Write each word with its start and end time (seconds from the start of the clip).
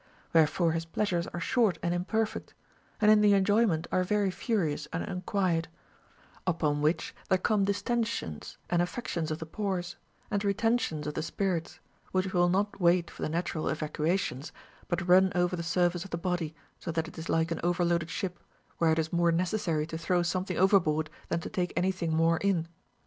Wherefore 0.33 0.71
his 0.71 0.85
pleasures 0.85 1.27
are 1.27 1.39
short 1.39 1.77
and 1.83 1.93
imperfect, 1.93 2.55
and 2.99 3.11
in 3.11 3.21
the 3.21 3.35
enjoyment 3.35 3.85
are 3.91 4.03
very 4.03 4.31
furious 4.31 4.87
and 4.91 5.03
unquiet; 5.03 5.67
upon 6.47 6.81
which 6.81 7.13
there 7.29 7.37
come 7.37 7.65
distentions, 7.65 8.57
and 8.71 8.81
affections 8.81 9.29
of 9.29 9.37
the 9.37 9.45
pores, 9.45 9.97
and 10.31 10.43
retentions 10.43 11.05
of 11.05 11.13
the 11.13 11.21
spirits, 11.21 11.79
Avhich 12.15 12.33
will 12.33 12.49
not 12.49 12.81
wait 12.81 13.11
for 13.11 13.21
the 13.21 13.29
natural 13.29 13.69
evacuations, 13.69 14.51
but 14.87 15.07
run 15.07 15.31
over 15.35 15.55
the 15.55 15.61
surface 15.61 16.03
of 16.03 16.09
the 16.09 16.17
body, 16.17 16.55
so 16.79 16.91
that 16.91 17.07
it 17.07 17.19
is 17.19 17.29
like 17.29 17.51
an 17.51 17.59
overloaded 17.63 18.09
ship, 18.09 18.39
Λvhere 18.79 18.93
it 18.93 18.97
is 18.97 19.13
more 19.13 19.31
necessary 19.31 19.85
to 19.85 19.99
throw 19.99 20.23
something 20.23 20.57
overboard 20.57 21.11
than 21.29 21.41
to 21.41 21.49
take 21.51 21.71
any 21.77 21.91
thing 21.91 22.11
more 22.11 22.37
in. 22.37 22.67